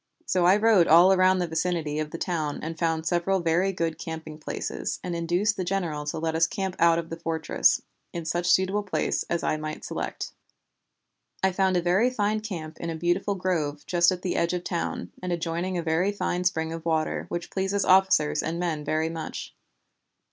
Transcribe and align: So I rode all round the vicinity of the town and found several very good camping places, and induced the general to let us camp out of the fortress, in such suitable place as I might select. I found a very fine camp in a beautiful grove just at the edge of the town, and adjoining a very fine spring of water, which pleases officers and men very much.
So 0.25 0.47
I 0.47 0.57
rode 0.57 0.87
all 0.87 1.15
round 1.15 1.39
the 1.39 1.45
vicinity 1.47 1.99
of 1.99 2.09
the 2.09 2.17
town 2.17 2.57
and 2.63 2.79
found 2.79 3.05
several 3.05 3.39
very 3.39 3.71
good 3.71 3.99
camping 3.99 4.39
places, 4.39 4.99
and 5.03 5.15
induced 5.15 5.57
the 5.57 5.63
general 5.63 6.05
to 6.05 6.17
let 6.17 6.33
us 6.33 6.47
camp 6.47 6.75
out 6.79 6.97
of 6.97 7.11
the 7.11 7.19
fortress, 7.19 7.83
in 8.11 8.25
such 8.25 8.47
suitable 8.49 8.81
place 8.81 9.21
as 9.29 9.43
I 9.43 9.57
might 9.57 9.85
select. 9.85 10.31
I 11.43 11.51
found 11.51 11.77
a 11.77 11.83
very 11.83 12.09
fine 12.09 12.39
camp 12.39 12.79
in 12.79 12.89
a 12.89 12.95
beautiful 12.95 13.35
grove 13.35 13.85
just 13.85 14.11
at 14.11 14.23
the 14.23 14.35
edge 14.35 14.53
of 14.53 14.61
the 14.61 14.69
town, 14.69 15.11
and 15.21 15.31
adjoining 15.31 15.77
a 15.77 15.83
very 15.83 16.11
fine 16.11 16.45
spring 16.45 16.73
of 16.73 16.83
water, 16.83 17.25
which 17.29 17.51
pleases 17.51 17.85
officers 17.85 18.41
and 18.41 18.59
men 18.59 18.83
very 18.83 19.09
much. 19.09 19.53